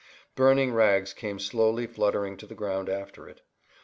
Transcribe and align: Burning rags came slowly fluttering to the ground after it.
Burning 0.33 0.73
rags 0.73 1.13
came 1.13 1.37
slowly 1.37 1.85
fluttering 1.85 2.35
to 2.37 2.47
the 2.47 2.55
ground 2.55 2.89
after 2.89 3.29
it. 3.29 3.41